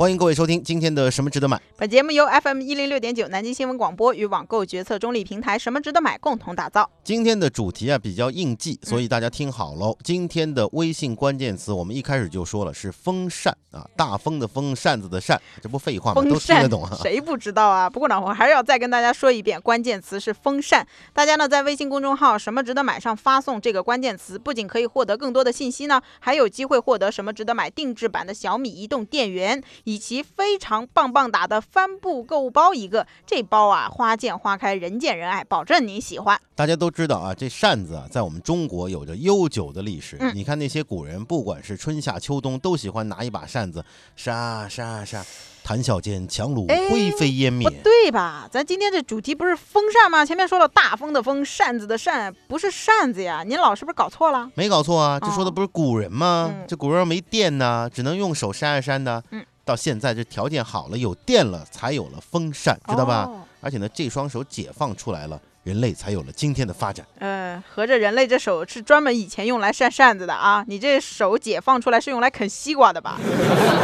[0.00, 1.60] 欢迎各位收听今天的什么值得买。
[1.76, 6.90] 本节目由 FM 一零六点九南京新闻广播与网购决策中立平台什么值得买共同打造。
[7.04, 9.94] 今天的主题啊比较应季，所以大家听好喽。
[10.02, 16.22] 今天的微信关键词我们一开始就说了是风扇啊，大风的风，扇子的扇，这不废话吗？
[16.22, 16.96] 都听得懂啊。
[17.02, 17.90] 谁不知道啊？
[17.90, 20.86] 不过呢，我还是要再跟大家说一遍，关键词是风扇。
[21.12, 33.04] 大家呢在微信公众号“什么值得买”上发送这个关键词，不仅可以获得更多的信息呢，还有机会获得什么值得买定制版的小米移动电源，以及非常棒棒打的帆布购物包一个。
[33.26, 36.40] 这包啊，花见花开，人见人爱，保证你喜欢。
[36.54, 40.16] 大家都知道啊，这扇子啊，在我们中国有着悠久的历史。
[40.20, 43.84] 嗯你看那些古人，不管是春夏秋冬，都喜欢拿一把扇子，
[44.14, 45.26] 扇扇扇，
[45.64, 47.74] 谈笑间樯橹哎灰飞烟灭不。
[47.82, 48.48] 对吧？
[48.48, 50.24] 咱今天这主题不是风扇吗？
[50.24, 53.42] 前面说了大风的风，扇子的扇，不是扇子呀。
[53.44, 54.48] 您老是不是搞错了？
[54.54, 56.48] 没搞错啊，这说的哦不是古人吗？
[56.54, 59.24] 嗯这古人没电呢，只能用手扇啊扇的。
[59.32, 63.24] 嗯到现在这条件好了，有电了，才有了风扇，知道吧？
[63.24, 67.06] 哦而且呢，这双手解放出来了，人类才有了今天的发展。
[67.18, 70.64] 呃，合着人类这手是专门以前用来扇扇子的啊？
[70.66, 73.18] 你这手解放出来是用来啃西瓜的吧？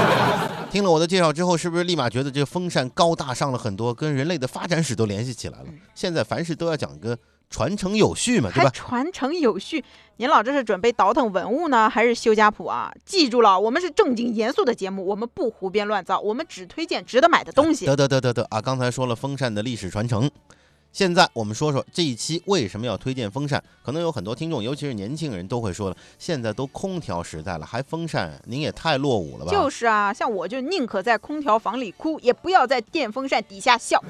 [0.73, 5.67] 听了我的介绍之后，是不是立马觉得这个风扇高大上了很多，跟人类的发展史都联系起来了？
[5.95, 8.71] 现在凡事都要讲个传承有序嘛，对吧？
[8.71, 9.85] 传承有序。
[10.19, 12.91] 您老这是准备倒腾文物呢，还是修家谱啊？
[13.05, 17.85] 记住了，我们是正经严肃的节目，我们不胡编乱造，我们只推荐值得买的东西。
[17.85, 18.61] 得得得得得啊！
[18.61, 20.31] 刚才说了风扇的历史传承，
[20.91, 23.63] 现在我们说说这一期为什么要推荐风扇。
[23.85, 29.53] 可能有很多听众，尤其是年轻人，都会说了，现在都空调时代了，还风扇，您也太落伍了吧？
[29.53, 34.03] 就是啊，像我就宁可在空调房里哭，也不要在电风扇底下笑。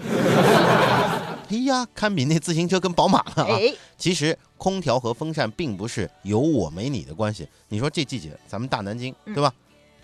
[1.48, 3.56] 哎呀，堪比那自行车跟宝马了啊！
[3.58, 7.46] 哎，其实空调和风扇并不是有我没你的关系。
[7.68, 9.52] 你说这季节，咱们大南京，嗯对吧？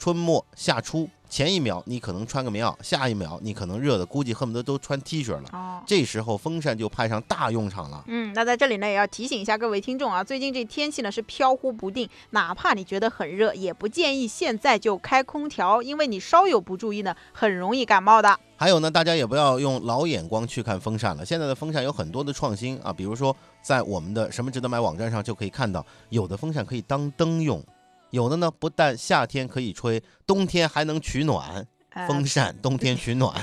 [0.02, 5.48] 春末夏初，前一秒你可能穿个棉袄，下一秒你可能热的估计恨不得都穿 T 恤了。
[5.52, 5.80] 哦。
[5.86, 8.02] 这时候风扇就派上大用场了。
[8.08, 18.36] 嗯，那在这里呢，也要提醒一下各位听众啊，最近这天气呢是飘忽不定，哪怕你觉得很热，也不建议现在就开空调，因为你稍有不注意呢，很容易感冒的。
[18.56, 21.24] 还有呢，大家也不要用老眼光去看风扇了。
[21.24, 27.64] 现在的风扇有很多的创新啊，比如说在我们的什么值得买网站上就可以看到，有的风扇可以当灯用，
[28.12, 31.66] 有的呢不但夏天可以吹，冬天还能取暖。
[31.94, 33.34] 呃风扇冬天取暖。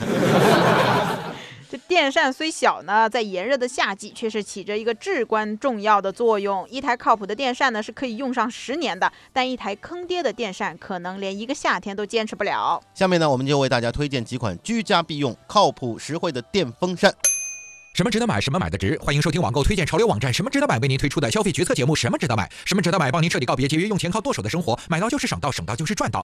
[1.69, 6.68] 这电扇虽小呢，在炎热的夏季却是起着一个至关重要的作用。
[6.68, 12.81] 一台靠谱的电扇呢是可以用上十年的，但一台坑爹的电扇可能连一个夏天都坚持不了。
[12.96, 17.13] 下面呢，我们就为大家推荐几款居家必用、靠谱实惠的电风扇。
[18.00, 18.98] 什么值得买，什么买的值？
[19.02, 26.24] 欢迎收听网购推荐潮流网站什么值得买为您推出的消费决策节目《什么值得买》，什么值得买帮您彻底告别节约用钱靠剁手的生活，买到就是省到，省到就是赚到。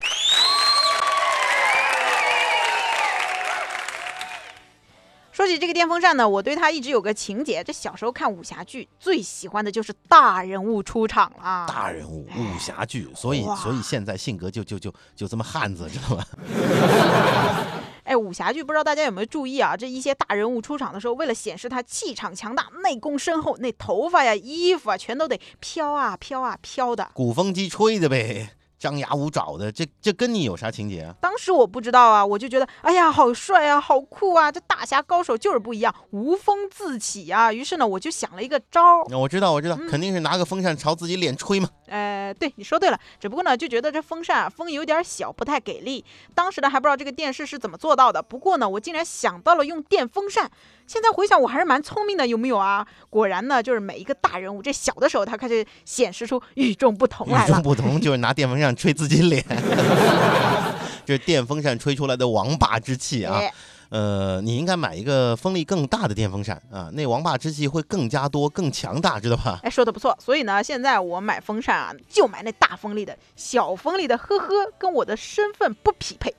[5.33, 7.61] 说起这个电风扇呢，我对它一直有个情节。
[7.61, 11.65] 这小时候看武侠剧，最喜欢的就是大人物出场了。
[11.67, 16.25] 大人物武侠剧，所以所以现在性格就就就就这么汉子，知道吧？
[18.17, 19.75] 武侠剧不知道大家有没有注意啊？
[19.75, 27.09] 这一些大人物出场的时候，为了显示他气场强大、内功深厚，那头发呀、衣服啊，全都得飘啊飘啊飘的。
[27.13, 28.49] 鼓风机吹的呗，
[28.85, 31.15] 张牙舞爪的，这这跟你有啥情节啊？
[31.19, 34.51] 当时我不知道啊，我就觉得，哎呀，好帅啊，好酷啊！
[34.51, 37.51] 这大侠高手就是不一样，无风自起啊。
[37.51, 39.05] 于是呢，我就想了一个招儿。
[39.09, 41.67] 那我知道，我知道，嗯肯定是拿个风扇朝自己脸吹嘛。
[41.87, 46.05] 呃， 对，你说对了，只不过呢，就觉得这风扇啊，风有点小，不太给力。
[46.35, 48.21] 当时呢，还不知道这个电视是怎么做到的。
[48.21, 50.51] 不过呢，我竟然想到了用电风扇。
[50.85, 52.85] 现在回想，我还是蛮聪明的，有没有啊？
[53.09, 57.49] 果然呢，就是每一个大人物，这小的时候他开始显示出与众不同来了。
[57.49, 59.43] 与众不同 就是拿电风扇吹自己脸，
[61.05, 63.37] 这是电风扇吹出来的王霸之气啊！
[63.37, 63.53] 哎
[63.89, 69.59] 呃，你应该买一个风力更大的电风扇啊，那王霸之气会更加多、更强大，知道吧？
[69.61, 70.17] 哎，说的不错。
[70.19, 74.47] 所以呢，现在我买风扇啊，就买那大风力的，小风力的，呵呵，
[74.79, 76.33] 跟我的身份不匹配。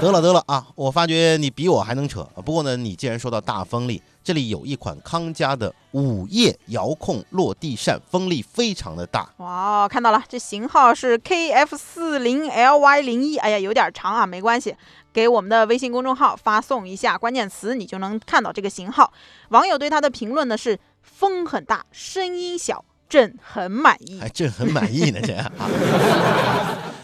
[0.00, 0.64] 得了得了啊！
[0.74, 2.22] 我发觉你比我还能扯。
[2.44, 9.28] 不过呢，你既然说到大风力，这里有一款康佳的午夜遥控落地扇，风力非常的大。
[9.38, 14.76] 哇，看到了，这型号是 KF 四零 LY 零一，哎呀，有点长啊，没关系，
[15.12, 19.12] 给我们的微信公众号发送一下关键词，你就能看到这个型号。
[19.48, 24.18] 网友对它的评论呢是：风很大，声音小，朕很满意。
[24.20, 25.68] 哎，朕很满意呢，这样 啊。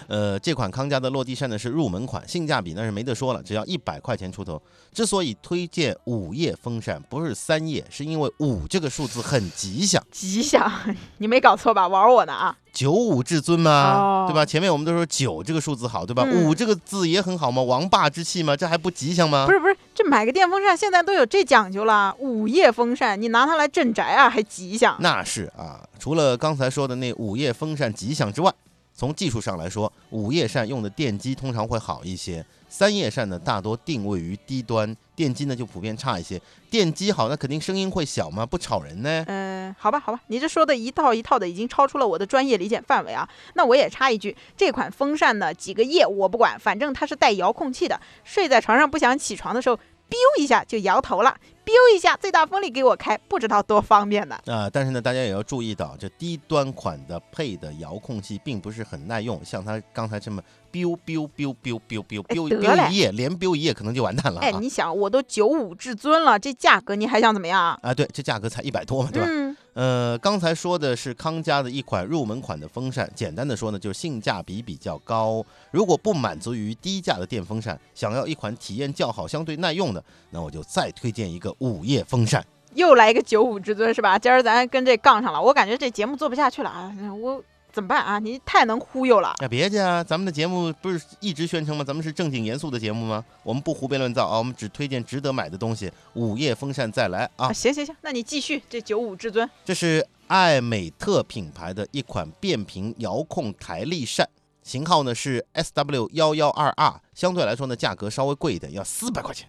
[0.08, 4.62] 呃，这款康佳的落地扇呢是入门款，性价比那是没得说了，只要一百块钱出头。
[4.92, 10.70] 之所以推荐五叶风扇，不是三叶，是因为五这个数字很吉祥，吉祥，
[11.18, 11.88] 你没搞错吧？
[11.88, 12.56] 玩我呢啊！
[12.72, 14.44] 九五至尊嘛，哦对吧？
[14.46, 16.22] 前面我们都说九这个数字好，对吧？
[16.24, 19.52] 嗯五这个字也很好嘛，王霸之气嘛，这还不吉祥吗不？
[19.52, 24.94] 是不是，这买个电风扇现在都有这讲究了，午夜风扇，你拿它来镇宅啊，还吉祥。
[25.00, 28.52] 那是啊，除了刚才说的那午夜风扇吉祥之外，
[28.96, 36.40] 从技术上来说，五叶扇用的电机通常会好一些，三叶扇呢大多定位于低端，电机呢就普遍差一些。
[36.70, 39.22] 电机好，那肯定声音会小嘛，不吵人呢。
[39.28, 43.28] 嗯、好吧，好吧，你这说的一套一套的，已经超出了我的专业理解范围啊。
[43.52, 49.78] 那我也插一句，这款风扇呢，几个叶我不管，反正它是带遥控器的，睡在床上不想起床的时候
[50.10, 54.36] ，biu 一下就摇头了，biu 一下最大风力给我开，不知道多方便呢。
[54.46, 60.42] 啊、但是呢，大家也要注意到，这低端款的配的遥控器并不是很耐用，像它刚才这么
[60.72, 64.58] biu biu biu biu biu biu 哎 biu biu 一夜，连 biu 一夜可能就完蛋了哎，啊！
[64.60, 67.78] 你想，我都九五至尊了，这价格你还想怎么样啊？
[67.82, 69.28] 啊，对，这价格才一百多嘛，对吧？
[69.30, 69.45] 嗯，
[69.76, 75.44] 呃，刚才说的是康佳的一款入门款的风扇，简单的说呢，就是性价比比较高。
[75.70, 82.42] 如果不满足于低价的电风扇，想要一款体验较好、相对耐用的，那我就再推荐一个午夜风扇。
[82.72, 84.18] 又来一个九五至尊是吧？
[84.18, 86.90] 今儿咱跟这杠上了，我感觉这节目做不下去了啊！
[87.14, 87.44] 我
[87.76, 88.18] 怎么办啊？
[88.18, 89.34] 你太能忽悠了。
[89.36, 91.84] 啊，别介啊，咱们的节目不是一直宣称吗？
[91.84, 93.22] 咱们是正经严肃的节目吗？
[93.42, 95.92] 我们不胡编乱造啊，我们只推荐值得买的东西。
[96.14, 97.52] 午夜风扇再来啊啊，！
[97.52, 99.46] 行行行，那你继续这九五至尊。
[99.62, 104.26] 这是艾美特品牌的一款变频遥控台立扇，
[104.62, 109.46] 型号呢是 SW 幺幺二 R，相对来说呢价格稍微贵一点，要四百块钱。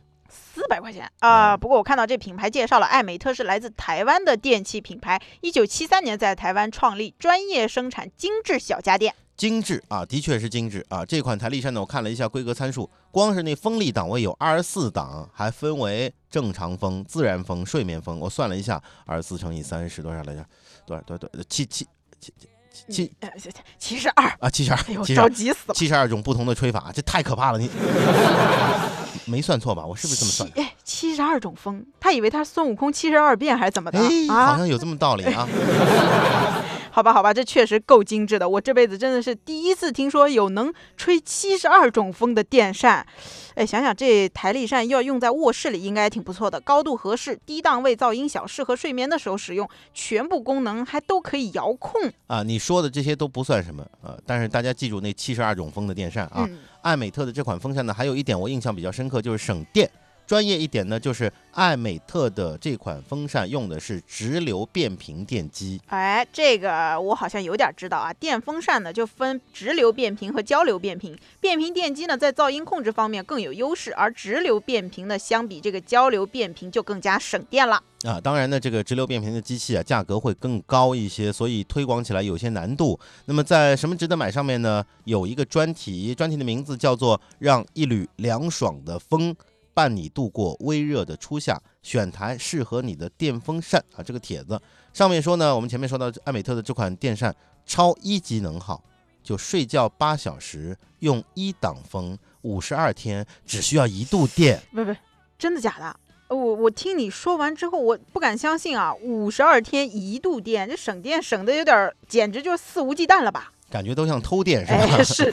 [0.68, 9.16] 四百块钱啊、嗯不过我看到这品牌介绍了，艾美特是来自台湾的电器品牌，一九七三年在台湾创立，专业生产精致小家电。
[9.38, 11.06] 精致啊，的确是精致啊！
[11.06, 18.19] 这款台历扇呢，我看了一下规格参数，光是那风力档位有二十四档，还分为正常风、自然风、睡眠风。
[18.19, 20.46] 我算了一下，二十四乘以三十多少来着？
[20.86, 21.46] 多少多少多少？
[21.48, 21.88] 七七
[22.19, 22.34] 七
[22.74, 23.31] 七七呃，
[23.80, 25.74] 七十二，啊，七十二哎呦，，七十二，着急死了。
[25.74, 27.58] 七十二种不同的吹法，这太可怕了！
[27.58, 27.69] 你
[29.25, 29.86] 没算错吧？
[29.86, 34.58] 我是不是这么算哎，七十二种风，他以为他孙悟空七十二变还是怎么的、哎，好啊？
[34.58, 35.48] 像有这么道理啊！
[36.98, 38.50] 好吧，好吧，这确实够精致的。
[38.50, 43.06] 我这辈子真的是第一次听说有能吹七十二种风的电扇。
[43.54, 59.88] 哎，想想这台立扇要用在卧室里，应该挺不错的，高度合适，低档位噪音小，适合睡眠的时候使用，全部功能还都可以遥控啊，你说的这些都不算什么啊，但是大家记住那七十二种风的电扇啊，嗯，艾美特的这款风扇呢，还有一点我印象比较深刻，就是省电。
[60.28, 65.82] 专业一点呢，就是艾美特的这款风扇用的是直流变频电机。
[65.88, 68.12] 哎，这个我好像有点知道啊。
[68.12, 77.82] 电风扇呢就分直流变频和交流变频，变频电机呢在噪音控制方面更有优势，而直流变频呢相比这个交流变频就更加省电了。
[78.04, 83.00] 啊，当然呢，这个直流变频的机器啊，价格会更高一些，所以推广起来有些难度。
[83.26, 89.36] 那么在什么值得买上面呢，有一个专题，专题的名字叫做“让一缕凉爽的风
[89.78, 94.02] 伴你度过微热的初夏，选台适合你的电风扇”啊。
[94.02, 94.60] 这个帖子
[94.92, 98.84] 上面说呢，我们前面说到艾美特的这款电扇超一级能耗，
[99.22, 104.60] 就睡觉八小时，用一档风，五十二天，只需要一度电。
[104.74, 104.92] 不不，
[105.38, 105.96] 真的假的？
[106.30, 108.92] 呃我我听你说完之后，我不敢相信啊！
[108.96, 113.54] 五十二天一度电，这省电省的有点儿，简直就是肆无忌惮了吧？
[113.69, 114.80] 感觉都像偷电是吧？
[114.80, 115.31] 哎，是，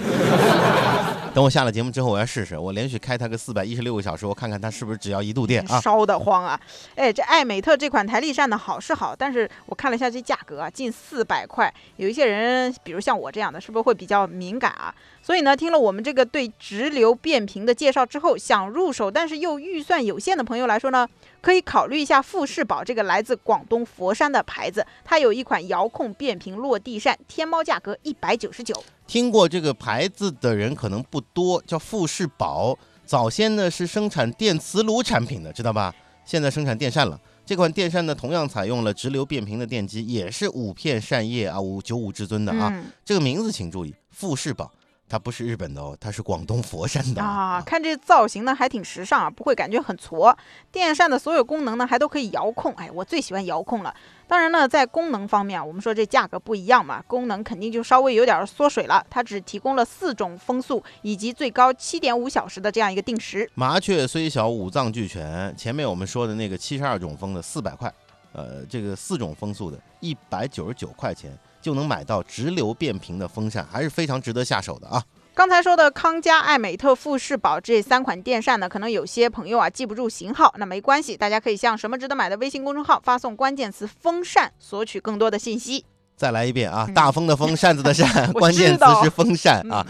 [1.35, 5.81] 等我下了节目之后，我要试试，我连续开它个四百一十六个小时，我看看它是不是只要一度电啊？
[5.81, 6.59] 烧得慌啊！
[6.95, 14.95] 哎，这艾美特这款台历扇呢，好是好，但是我看了一下这价格啊，近四百块，有一些人，比如像我这样的，是不是会比较敏感啊？
[15.25, 21.09] 所以呢，听了我们这个对直流变频的介绍之后，想入手但是又预算有限的朋友来说呢，
[21.40, 28.85] 可以考虑一下富士宝这个来自广东佛山的牌子，它有一款遥控变频落地扇，天猫价格一百九十九。
[29.07, 32.78] 听过这个牌子的人可能不多，叫富士宝。
[33.07, 35.95] 早先呢是生产电磁炉产品的，知道吧？
[36.26, 37.19] 现在生产电扇了。
[37.47, 42.71] 这款电扇呢，同样采用了直流变频的电机，也是五片扇叶啊，五九五至尊的啊。
[42.75, 44.71] 嗯这个名字请注意，富士宝，
[45.09, 50.35] 它不是日本的哦，它是广东佛山的啊，看这造型呢还挺时尚啊，不会感觉很矬。
[50.73, 53.95] 电扇的所有功能呢还都可以遥控，哎，我最喜欢遥控了。
[54.27, 59.05] 当然呢，在功能方面啊，我们说这价格不一样嘛，功能肯定就稍微有点缩水了。
[59.11, 63.49] 它只提供了四种风速以及最高七点五小时的这样一个定时。
[63.55, 65.55] 麻雀虽小，五脏俱全。
[65.57, 67.93] 前面我们说的那个七十二种风的四百块，
[68.33, 71.31] 呃，这个四种风速的一百九十九块钱
[71.64, 75.02] 就能买到直流变频的风扇，还是非常值得下手的啊。
[75.33, 85.87] 刚才说的康佳、艾美特、富士宝这三款电扇呢，可能有些朋友啊记不住型号，那没关系，大家可以向“什么值得买”的微信公众号发送关键词“风扇”，索取更多的信息。
[86.16, 86.85] 再来一遍啊！
[86.87, 89.85] 嗯大风的风，扇子的扇， 我关键词是风扇啊。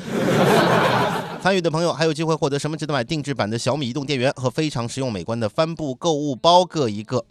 [1.42, 7.22] 参与的朋友还有机会获得什么值得买定制版的小米移动电源和非常实用美观的帆布购物包各一个。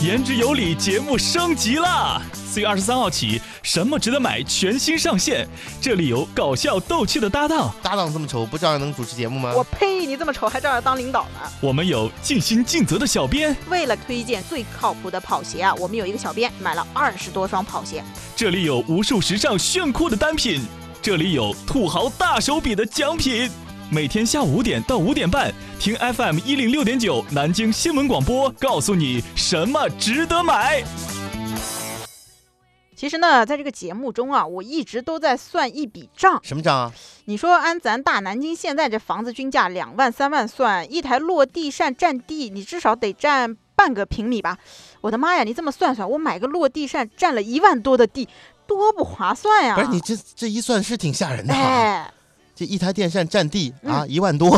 [0.00, 2.22] 言之有理，节目升级啦！
[2.54, 5.44] 四月二十三号起，什么值得买全新上线，
[5.80, 9.52] 这里有搞笑逗趣的搭档，搭档这么丑，不照样能主持节目吗？
[9.56, 10.06] 我呸！
[10.06, 11.50] 你这么丑还照样当领导呢？
[11.60, 18.04] 我们有尽心尽责的小编，为了推荐最靠谱的跑鞋啊，我们有一个小编买了二十多双跑鞋。
[18.36, 20.64] 这里有无数时尚炫酷的单品，
[21.02, 23.50] 这里有土豪大手笔的奖品。
[23.90, 30.84] 每天下午五点到五点半，听 FM 一零六点九南京新闻广播，告诉你什么值得买。
[33.04, 36.40] 其实呢，在这个节目中啊，我一直都在算一笔账。
[36.42, 36.90] 什么账啊？
[37.26, 44.56] 你说按咱大南京现在这房子均价两万三万算，一台落地扇占地你至少得占半个平米吧？
[45.02, 48.26] 我的妈呀，你这么算算，我买个落地扇占了一万多的地，
[48.66, 49.74] 多不划算呀！
[49.74, 52.10] 不是你这这一算是挺吓人的、啊，哎，
[52.56, 54.56] 这一台电扇占地嗯啊一万多。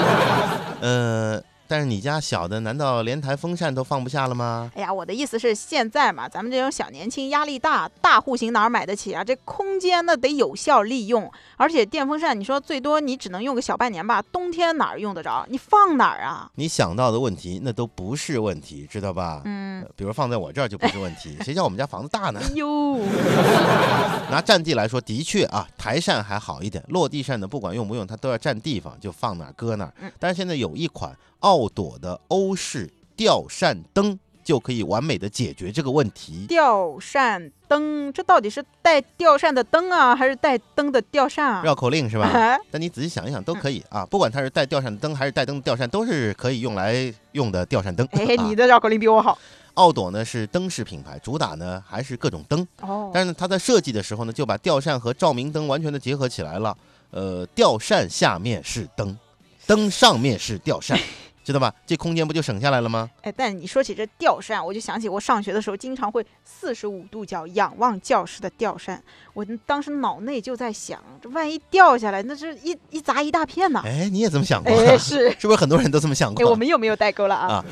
[0.80, 4.70] 呃，但是你家小的难道连台风扇都放不下了吗？
[4.74, 9.22] 哎呀，我的意思是现在嘛，咱们这种小年轻压力大，大户型哪儿买得起啊？
[9.24, 15.44] 这空间那得有效利用，而且电风扇你说最多你只能用个小半年吧，冬天哪儿用得着？
[15.48, 16.50] 你放哪儿啊？
[16.54, 19.42] 你想到的问题那都不是问题，知道吧？
[19.44, 22.48] 嗯，呃比如放在我这儿就不是问题， 谁叫我们家房子大呢哎？
[22.54, 22.98] 呦，
[24.30, 30.10] 拿占地来说，的确啊，台扇还好一点，落地扇呢，不管用不用，它都要占地方，就放哪儿搁哪儿嗯。
[30.18, 36.46] 但是现在有一款奥朵的欧式吊扇灯，就可以完美的解决这个问题。
[36.48, 41.62] 吊扇灯，这到底是带吊扇的灯啊，还是带灯的吊扇啊？
[41.64, 42.30] 绕口令是吧？
[42.32, 48.06] 哎但你仔细想一想，都可以啊，不管它是带吊扇的灯还是带灯的吊扇，都是可以用来用的吊扇灯。
[48.12, 49.38] 哎，啊你的绕口令比我好
[49.74, 52.66] 奥朵呢是灯饰品牌，主打呢还是各种灯。
[52.80, 53.10] 哦。
[53.12, 56.76] 但是呢，它在设计的时候呢，就把吊扇和照明灯完全的结合起来了。
[57.10, 59.16] 呃，吊扇下面是灯，
[59.66, 60.98] 灯上面是吊扇，
[61.46, 61.72] 知道吧？
[61.86, 63.08] 这空间不就省下来了吗？
[63.22, 69.00] 哎，但你说起这吊扇，我就想起我上学的时候经常会四十五度角仰望教室的吊扇，
[69.32, 73.80] 我当时脑内就在想，这万一掉下来，那是一一砸一大片呐。
[73.84, 74.76] 哎，你也这么想过？
[74.76, 76.50] 哎，是， 是不是很多人都这么想哎，过？
[76.50, 77.46] 我们又没有代沟了啊。
[77.46, 77.64] 啊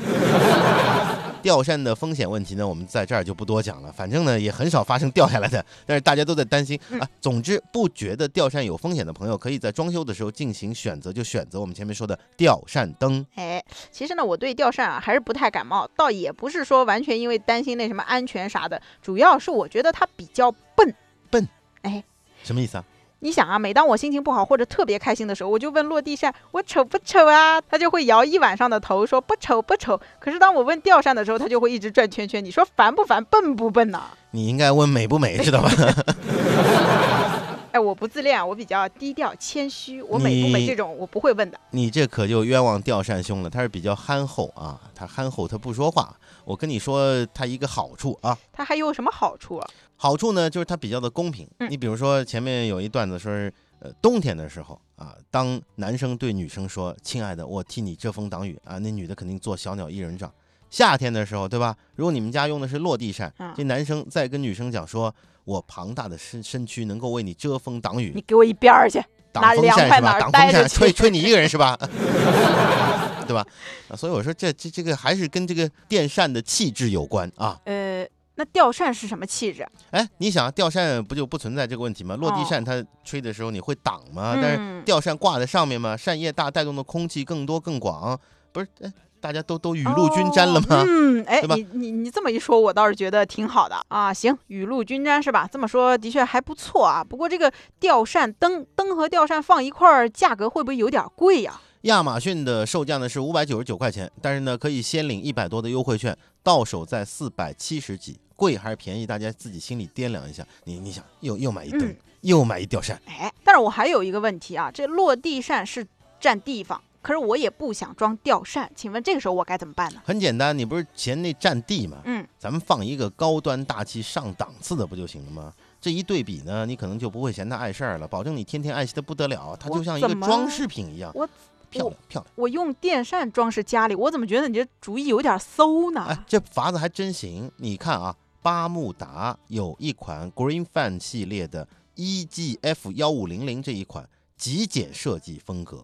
[1.45, 3.91] 吊扇的风险问题呢，我们在这儿就不多讲了。
[3.91, 7.07] 反正呢，也很少发生掉下来的，但是大家都在担心嗯啊。
[7.21, 13.23] 总之，不觉得吊扇有风险的朋友，可以在装修的时候进行选择，就选择我们前面说的吊扇灯。
[13.35, 20.95] 哎，其实呢，我对吊扇啊还是不太感冒，倒也不是说完全因为担心那什么安全啥的，主要是我觉得它比较笨。
[21.29, 21.47] 笨？
[21.83, 22.03] 哎
[22.41, 22.83] 什么意思啊？
[23.25, 27.59] 你想啊，每当我心情不好或者特别开心的时候，我就问落地扇我丑不丑啊？
[27.59, 29.99] 它就会摇一晚上的头说不丑不丑。
[30.19, 32.45] 可是当我问吊扇的时候，它就会一直转圈圈。
[32.45, 35.71] 你说烦不烦，笨不笨呐、你应该问美不美，知道吧？
[37.71, 41.59] 哎，我不自恋，我比较低调谦虚，我美不美这种我不会问的。
[41.71, 46.15] 你这可就冤枉吊扇兄了，他是比较憨厚啊，他憨厚，他不说话。
[46.45, 49.67] 我跟你说，他一个好处啊，他还有什么好处啊？
[49.97, 51.47] 好处呢就是它比较的公平。
[51.59, 60.31] 嗯你比如说前面有一段子说是，呃，冬天的时候啊，当男生对女生说“亲爱的，我替你遮风挡雨”啊，那女的肯定做小鸟依人状。
[60.69, 61.75] 夏天的时候，对吧？
[61.95, 65.13] 如果你们家用的是落地扇，嗯这男生再跟女生讲说
[65.45, 69.01] ：“我庞大的身身躯能够为你遮风挡雨你，给我一边儿去！
[69.31, 70.19] 挡风扇是吧？
[70.19, 71.77] 挡风扇吹吹你一个人是吧？
[73.27, 73.45] 对吧？
[73.89, 77.59] 啊，所以我说这这这个还是跟这个电扇的气质有关啊。
[77.65, 79.65] 呃，那吊扇是什么气质？
[79.91, 82.15] 哎，你想吊扇不就不存在这个问题吗？
[82.15, 84.37] 落地哦扇它吹的时候你会挡吗？
[84.41, 88.19] 但是嗯吊扇挂在上面嘛，扇叶大，带动的空气更多更广，
[88.51, 88.67] 不是？
[88.81, 90.81] 哎，大家都都雨露均沾了吗？
[90.81, 94.13] 哦嗯，哎，你你你这么一说，我倒是觉得挺好的啊。
[94.13, 95.47] 行，雨露均沾是吧？
[95.51, 97.03] 这么说的确还不错啊。
[97.03, 109.05] 不过这个吊扇灯灯和吊扇放一块儿，价格会不会有点贵呀、亚马逊的售价呢是五百九十九块钱，但是呢可以先领一百多的优惠券，到手在四百七十几，贵还是便宜？
[109.05, 110.45] 大家自己心里掂量一下。
[110.63, 115.85] 你你想，又又买一灯，嗯又买一吊扇，哎，但是我还有一个问题啊，这落地扇是
[116.19, 120.01] 占地方，可是我也不想装吊扇，请问这个时候我该怎么办呢？
[120.03, 121.97] 很简单，你不是嫌那占地吗？
[122.05, 125.53] 嗯，咱们放一个高端大气上档次的不就行了吗？
[125.79, 131.27] 这一对比呢，你可能就不会嫌它碍事儿了，保证你天天爱惜的不得了，它就像一个装饰品一样，我
[131.69, 132.33] 漂亮漂亮。
[132.33, 136.07] 我用电扇装饰家里，我怎么觉得你这主意有点馊呢？
[136.09, 137.51] 哎，这法子还真行。
[137.57, 138.15] 你看啊，
[138.45, 145.83] 巴慕达有一款 Green Fan 系列的 EGF 幺五零零这一款极简设计风格，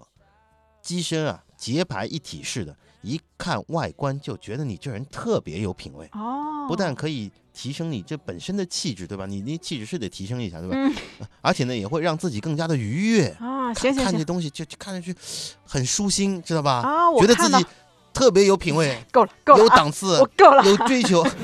[0.80, 6.08] 机身啊节拍一体式的，一看外观就觉得你这人特别有品味。
[6.12, 9.25] 哦，不但可以提升你这本身的气质，对吧？
[9.25, 10.75] 你那气质是得提升一下，对吧？
[10.77, 10.94] 嗯
[11.41, 13.30] 而且呢，也会让自己更加的愉悦。
[13.39, 15.15] 啊，看行行行看这东西就就看上去
[15.65, 16.82] 很舒心，知道吧？
[16.86, 17.65] 啊，我觉得自己
[18.13, 21.25] 特别有品位， 够了够了啊，有档次我，够了，有追求。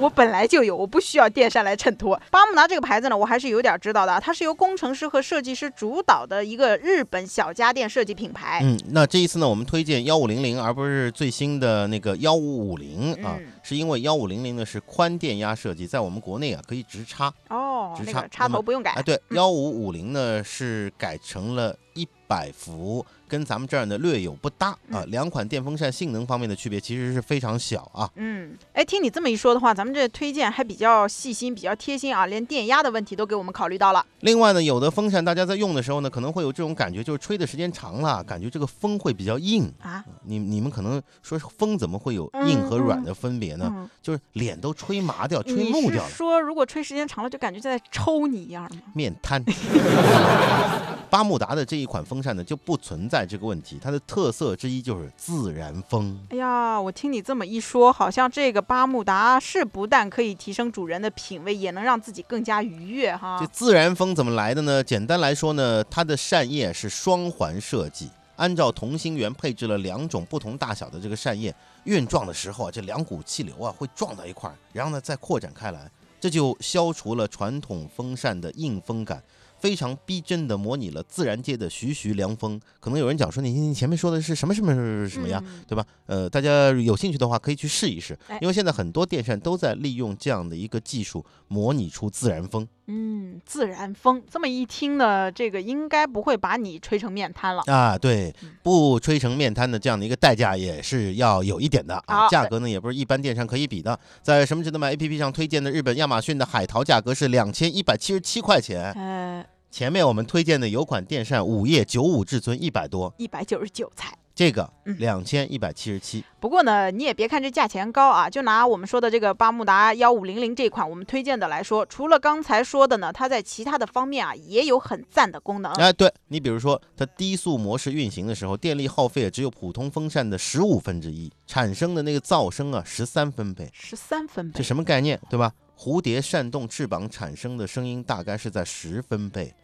[0.00, 2.20] 我本来就有，我不需要电扇来衬托。
[2.30, 8.60] 巴慕达这个牌子呢，我还是有点知道的，它是由工程师和设计师主导的一个日本小家电设计品牌。
[8.62, 17.32] 嗯，那这一次呢，我们推荐幺五零零，而不是最新的那个幺五五零啊，嗯是因为幺五零零呢是宽电压设计，在我们国内啊可以直插。
[17.48, 18.92] 哦，直插那个插头不用改。
[18.92, 25.04] 哎，对，嗯幺五五零呢是改成了一百伏，跟咱们这儿呢略有不搭啊。
[25.06, 28.10] 两款电风扇性能方面的区别其实是非常小啊。
[28.16, 34.04] 嗯，哎，听你这么一说的话，咱们这推荐还比较细心，比较贴心啊，连电压的问题都给我们考虑到了。
[34.20, 39.72] 另外呢，有的风扇大家在用的时候呢，可能会有这种感觉，就是吹的时间长了，感觉这个风会比较硬。
[39.80, 43.70] 啊，你你们可能说风怎么会有硬和软的分别呢？
[43.72, 48.70] 嗯，就是脸都吹麻掉、吹木掉了，说如果吹时间长了，就感觉在抽你一样吗？
[48.94, 49.44] 面瘫。
[51.10, 56.18] 巴慕达的这一款风扇呢，就不存在这个问题，它的特色之一就是自然风。
[56.30, 63.46] 哎呀，我听你这么一说，好像这个巴慕达是不但可以提升主人的品味，也能让自己更加愉悦哈这。
[63.48, 64.82] 自然风怎么来的呢？
[64.82, 79.22] 简单来说呢，它的扇叶是双环设计，按照同心圆配置了两种不同大小的这个扇叶，运撞的时候啊，这两股气流啊会撞到一块儿，然后呢再扩展开来，这就消除了传统风扇的硬风感。
[79.60, 82.60] 非常逼真的模拟了自然界的徐徐凉风。
[82.80, 84.72] 可能有人讲说你你前面说的是什么什么
[85.08, 85.42] 什么呀？
[85.44, 85.86] 嗯对吧？
[86.06, 92.66] 呃，大家有兴趣的话可以去试一试哎，因为现在很多电扇都在利用这样的一个技术模拟出自然风。
[92.92, 97.62] 嗯，自然风，这么一听呢，这个应该不会把你吹成面瘫了。
[97.66, 103.96] 啊，对嗯，不吹成面瘫的这样的一个代价也是要有一点的啊，价格呢也不是一般电商可以比的。
[104.22, 114.12] 在什么值得买 APP 上推荐的日本亚马逊的海淘价格是两千一百七十七块钱，呃，前面我们推荐的有款电扇午夜九五至尊一百多，一百九十九才。
[114.40, 125.70] 这个嗯两千一百七十七，不过呢，你也别看这价钱高啊，就拿我们说的这个巴慕达幺五零零这款我们推荐的来说，除了刚才说的呢，它在其他的方面啊也有很赞的功能。
[125.74, 133.68] 哎，对你比如说它低速模式运行的时候，电力耗费只有普通风扇的十五分之一，产生的那个噪声啊十三分贝。
[133.74, 135.52] 十三分贝这，什么概念，对吧？
[135.78, 139.54] 蝴蝶扇动翅膀产生的声音大概是在十分贝，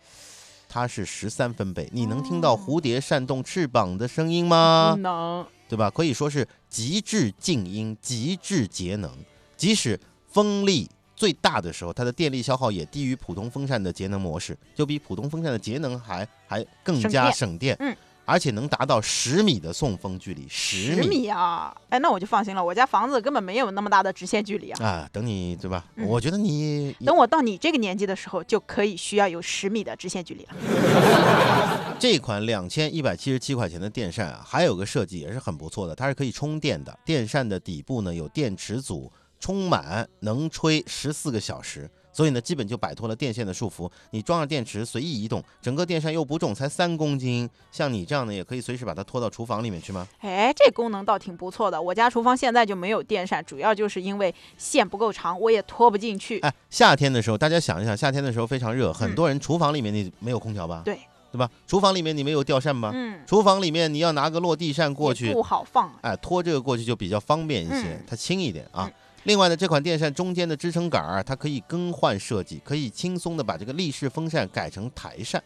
[0.77, 1.89] 它是十三分贝。
[1.91, 5.01] 你能听到哦蝴蝶扇动翅膀的声音吗不？
[5.01, 5.47] 能。
[5.71, 5.89] 对吧？
[5.89, 9.11] 可以说是极致静音、极致节能。
[9.57, 10.87] 即使风力
[11.17, 17.77] 最大的时候，它的电力消耗也低于普通风扇的节能模式，就比普通风扇的节能还还更加省电省电。
[17.81, 17.97] 嗯。
[18.27, 21.75] 而且能达到十米的送风距离，十十米啊！
[21.89, 24.85] 哎，那我就放心了，我家房子根本没有那么大的直线距离啊。
[24.85, 25.09] 啊！
[25.13, 25.85] 等你对吧？
[25.95, 31.97] 嗯我觉得你等我到你这个年纪的时候，就可以需要有十米的直线距离了。
[31.99, 36.99] 这款两千一百七十七块钱的电扇啊，还有个设计也是很不错的，它是可以充电的。
[37.05, 43.91] 电扇的底部呢有电池组，充满能吹十四个小时，所以呢基本就摆脱了电线的束缚。
[44.13, 47.47] 你装上电池随意移动，整个电扇又不重，才三公斤。
[47.71, 50.09] 像你这样的也可以随时把它拖到厨房里面去吗？
[50.21, 51.81] 哎，这功能倒挺不错的。
[51.81, 56.41] 我家厨房现在就没有电扇，主要就是因为线不够长，我也拖不进去。
[56.41, 60.81] 哎，夏天的时候大家想一想，夏天的时候非常热，很多人厨房里面你没有空调吧？
[60.83, 60.99] 嗯对，
[61.33, 61.51] 对吧？
[61.67, 62.93] 厨房里面你没有吊扇吗？
[62.95, 65.99] 嗯，厨房里面你要拿个落地扇过去，不好放啊。
[66.01, 68.93] 哎，拖这个过去就比较方便一些嗯，它轻一点啊嗯。
[69.27, 75.43] 另外呢，这款电扇中间的支撑杆儿，它可以更换设计，可以轻松的把这个立式风扇改成台扇。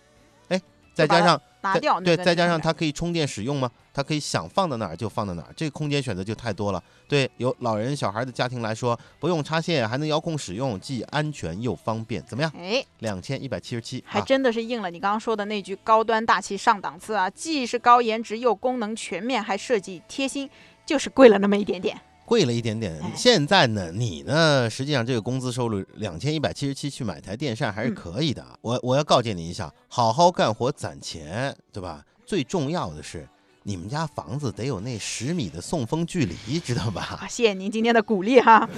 [0.49, 0.61] 哎，
[0.93, 3.71] 再加上拿掉对，再加上它可以充电使用吗？
[3.95, 6.85] 它可以想放到哪儿就放到哪儿，这个空间选择就太多了。
[7.09, 12.53] 对，有老人小孩的家庭来说，不用插线，还能遥控使用，既安全又方便，怎么样？
[12.59, 20.51] 哎，两千一百七十七，啊，还真的是应了你刚刚说的那句高端大气上档次啊，既是高颜值又功能全面，还设计贴心，
[20.85, 21.99] 就是贵了那么一点点。
[22.31, 23.11] 贵了一点点哎。
[23.17, 28.47] 现在呢，你呢，实际上这个工资收入两千一百七十七去买台电扇还是嗯可以的。
[28.61, 32.05] 我我要告诫你一下，好好干活攒钱，对吧？
[32.25, 33.29] 最重要的是，
[33.65, 37.19] 你们家房子得有那十米的送风距离，知道吧？
[37.21, 38.69] 啊，谢谢您今天的鼓励哈。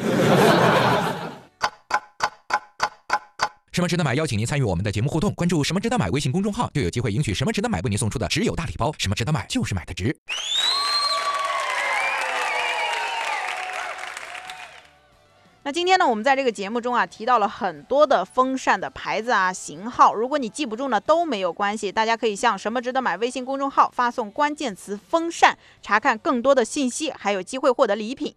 [3.72, 4.14] 什么值得买？
[4.14, 8.92] 邀请您参与我们的节目互动，关注“什么值得买”微信公众号，就有机会赢取“什么值得买”为您送出的只有大礼包。
[8.98, 10.14] 什么值得买，就是买的值。
[15.64, 28.34] 那今天呢，我们在这个节目中啊提到了很多的风扇的牌子啊型号，如果你记不住呢都没有关系，大家可以向“什么值得买”微信公众号发送关键词“风扇”，查看更多的信息，还有机会获得礼品。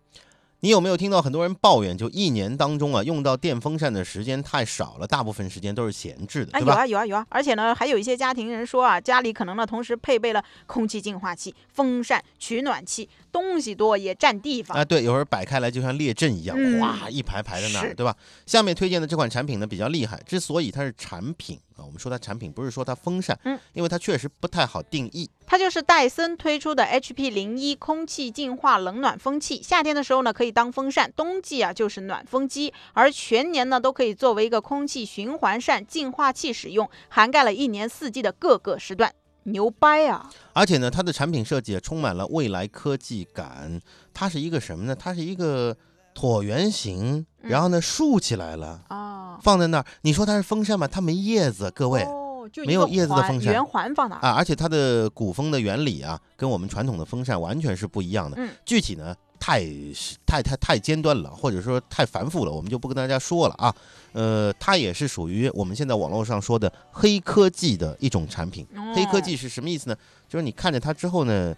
[0.62, 6.74] 你有没有听到很多人抱怨，就一年当中啊，用到电风扇的时间太少了，大部分时间都是闲置的，啊，对吧？
[6.74, 14.76] 有啊有啊有啊，而且呢，还有一些家庭人说啊，家里可能呢同时配备了空气净化器、风扇、取暖器，东西多也占地方。
[14.76, 18.16] 啊，对，有时候摆开来就像列阵一样，嗯哗，一排排在那儿，对吧？
[18.48, 25.30] 下面推荐的这款产品呢比较厉害，之所以它是产品啊，我们说它产品不是说它风扇，嗯，因为它确实不太好定义。
[25.48, 40.30] 它就是戴森推出的 HP 零一空气净化冷暖风器，夏天的时候呢可以当风扇，冬季啊就是暖风机，而全年呢都可以作为一个空气循环扇净化器使用，涵盖了一年四季的各个时段，牛掰啊！
[40.54, 43.80] 而且呢，它的产品设计也充满了未来科技感。
[44.14, 44.96] 它是一个什么呢？
[44.96, 45.76] 它是一个
[46.16, 49.86] 椭圆形，嗯然后呢竖起来了，哦，放在那儿。
[50.02, 50.88] 你说它是风扇吗？
[50.88, 52.02] 它没叶子，各位。
[52.04, 54.16] 哦，就没有叶子的风扇圆环放哪？
[54.18, 58.38] 啊，而且它的鼓风的原理啊，跟我们传统的风扇完全是不一样的。
[58.40, 59.62] 嗯具体呢，太
[59.94, 63.74] 是太太太尖端了，或者说太繁复了，我们就不跟大家说了啊。
[64.14, 68.66] 呃，它也是属于我们现在网络上说的黑科技的一种产品。
[68.96, 69.96] 黑科哦技是什么意思呢？
[70.28, 71.54] 就是你看着它之后呢，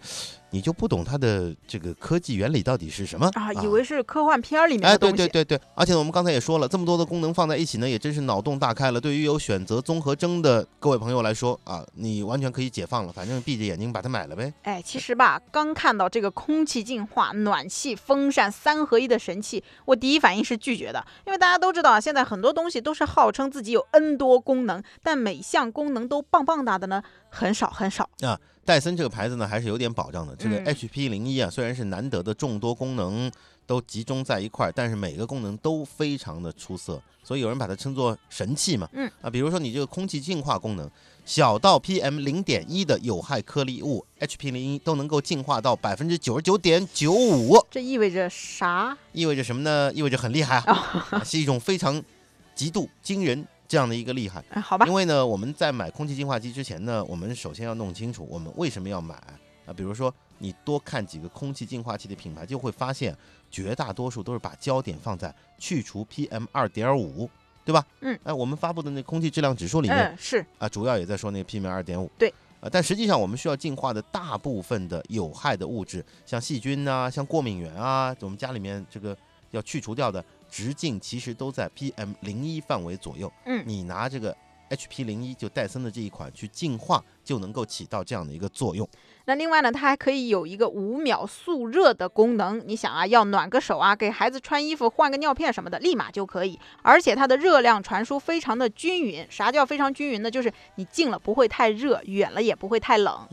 [0.50, 5.16] 你就不懂它的这个科技原理到底是什么啊，以为是科幻片儿里面哎，的东西。
[5.16, 9.00] 对对对对，而且我们刚才也说了，这么多的功能放在一起呢，也真是脑洞大开了。
[9.00, 14.52] 对于有选择综合征的各位朋友来说啊，你完全可以解放了，反正闭着眼睛把它买了呗。
[14.62, 28.10] 哎，其实吧，刚看到这个空气净化、暖气、风扇三合一的神器，我第一反应是拒绝的，因为大家都知道啊，现在很多东西都是号称自己有 N 多功能，但每项功能都棒棒哒的呢，很少很少。
[28.68, 30.36] 戴森这个牌子呢，还是有点保障的。
[30.36, 33.32] 这个嗯 HP 零一啊，虽然是难得的众多功能
[33.66, 38.86] 都集中在一块儿，但是每个功能都非常的出色，所以有人把它称作神器嘛。
[38.92, 40.86] 嗯啊，比如说你这个空气净化功能，
[41.24, 48.94] 小到 PM 零点一的有害颗粒物，HP 零一都能够净化到百分之九十九点九五，这意味着啥？
[49.14, 49.90] 意味着什么呢？
[49.94, 52.02] 意味着很厉害啊，啊是一种非常
[52.54, 54.42] 极度惊人这样的一个厉害。
[54.50, 59.14] 哎，好吧因，为呢，我们在买空气净化机之前呢，我们首先要弄清楚我们为什么要买
[59.66, 59.72] 啊。
[59.76, 63.14] 比如说，你多看几个空气净化器的品牌，就会发现
[63.50, 67.28] 绝大多数都是把焦点放在去除 PM 二点五，
[67.64, 67.86] 对吧？
[68.00, 68.18] 嗯。
[68.24, 72.10] 哎，我们发布的那空气质量指数里面嗯，是啊，主要也在说那个 PM 二点五。
[72.18, 72.32] 对。
[72.60, 79.16] 啊，但实际上我们需要净化的大部分的有害的物质，像细菌呐、像过敏源啊，我们家里面这个
[79.52, 83.32] 要去除掉的直径，其实都在 PM 零一范围左右。
[83.46, 84.36] 嗯你拿这个
[84.70, 88.86] HP 零一就戴森的这一款去净化，就能够起到这样的一个作用。
[89.24, 92.62] 那另外呢，它还可以有一个五秒速热的功能。
[92.66, 96.58] 你想啊，要暖个手啊，给孩子穿衣服、换个尿片什么的，立马就可以。
[96.82, 99.26] 而且它的热量传输非常的均匀。
[99.30, 100.30] 啥叫非常均匀呢？
[100.30, 103.26] 就是你近了不会太热，远了也不会太冷。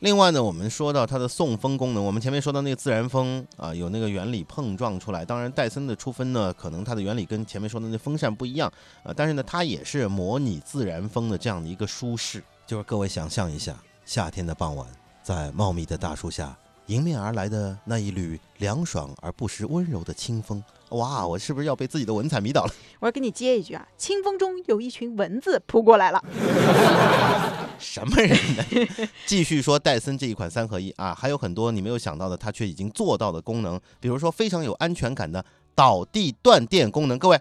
[0.00, 5.24] 另外呢，我们说到它的送风功能，我们前面说到那个自然风啊，有那个原理碰撞出来。
[5.24, 8.70] 当然，戴森的出风呢，可能它的原理跟前面说的那风扇不一样
[9.02, 12.42] 啊，但是呢，它也是模拟自然风的这样的一个舒适。
[12.66, 14.86] 就是各位想象一下，夏天的傍晚，
[15.22, 16.56] 在茂密的大树下，
[16.86, 22.72] 迎面而来的那一缕凉爽而不失温柔的清风，哇，我是不是要被自己的文采迷倒了？
[23.00, 26.22] 我要给你接一句啊，清风中有一群蚊子扑过来了。
[27.78, 29.08] 什么人呢？
[29.26, 35.44] 继续说戴森这一款三合一啊，还有很多你没有想到的，它却已经做到的功能，比如说非常有安全感的
[35.74, 37.18] 倒地断电功能。
[37.18, 37.40] 各位，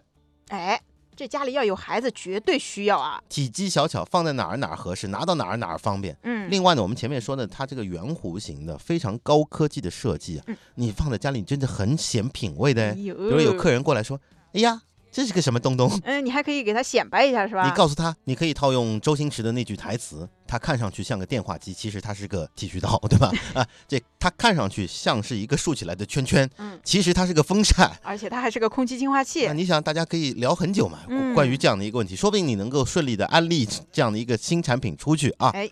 [0.49, 0.81] 哎，
[1.15, 3.21] 这家里要有孩子绝对需要啊。
[3.29, 6.15] 体积小巧，放在哪儿哪儿合适，拿到哪儿哪儿方便。
[6.23, 12.83] 嗯，另外呢，我们前面说的它这个圆弧形的非常高科技的设计啊嗯，你放在家里真的很显品味的。
[12.83, 14.19] 哎比如有客人过来说
[14.53, 14.81] ：“哎呀，
[15.15, 17.65] 这是个什么东东？”嗯，你还可以给他显摆一下，是吧？
[17.65, 23.31] 你告诉他，你可以套用周星驰的那句台词，他看上去像个电话机，其实他是个剃须刀，对吧？
[23.55, 27.89] 啊，这他看上去像是一个竖起来的圈圈，嗯，其实它是个风扇。
[28.03, 29.53] 而且它还是个空气净化器那。
[29.53, 35.49] 你想，大家可以聊很久嘛，嗯关于这样的一个问题，说不定你能够顺利的安利这样的一个新产品出去啊。
[35.51, 35.69] 哎，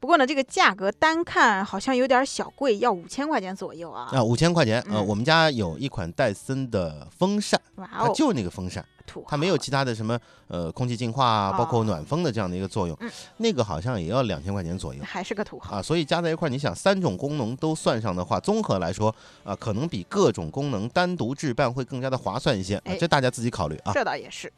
[0.00, 4.08] 不过呢，这个价格单看好像有点小贵，要五千块钱左右啊。
[4.10, 8.82] 啊，五千块钱，呃，嗯我们家有一款戴森的风扇，哇哦，它就那个风扇，
[9.28, 15.02] 它没有其他的什么呃空气净化啊，包括哦暖风的这样的一个作用嗯，那个好像也要两千块钱左右。
[15.04, 15.76] 还是个土豪。
[15.76, 23.92] 啊，所以加在一块儿，你想三种功能都算上的话，综合来说啊，可能比各种功能单独置办会更加的划算一些这大家自己考虑啊。
[23.92, 24.50] 这倒也是。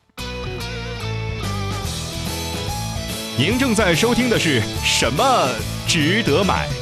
[3.38, 5.48] 您正在收听的是什么
[5.88, 6.81] 值得买？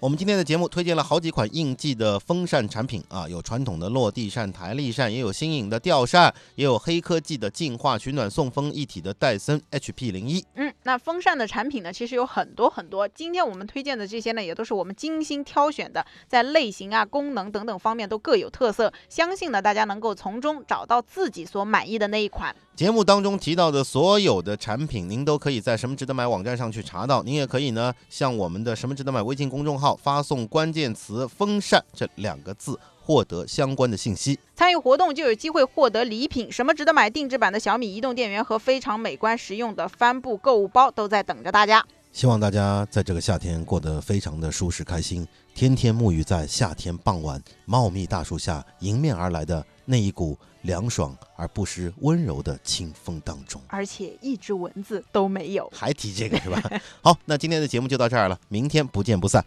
[0.00, 10.44] 我们今天的节目推荐了好几款应季的风扇产品啊，有传统的落地扇、台立扇，也有新颖的吊扇，也有黑科技的净化取暖送风一体的戴森 HP 零一。
[10.54, 13.08] 嗯，那风扇的产品呢，其实有很多很多。
[13.08, 18.92] 今天我们推荐的这些呢，也都是我们精心挑选的，在类型啊、功能等等方面都各有特色。
[19.08, 22.54] 相信呢，大家能够从中找到自己所满意的那一款。
[22.76, 27.24] 节目当中提到的所有的产品，您都可以在什么值得买网站上去查到。
[27.24, 34.38] 您也可以呢，向我们的什么值得买微信公众号发送关键词“风扇”这两个字，获得相关的信息。
[34.54, 41.82] 参与活动就有机会获得礼品，什么值得买定制版的小米移动电源和非常美观实用的帆布购物包都在等着大家。
[42.12, 53.58] 希望大家在这个夏天过得非常的舒适开心，天天沐浴在夏天傍晚茂密大树下迎面而来的那一股凉爽而不失温柔的清风当中。
[53.68, 55.70] 而且一只蚊子都没有。
[55.72, 56.60] 还提这个是吧？
[57.00, 59.44] 好，那今天的节目就到这儿了，明天不见不散。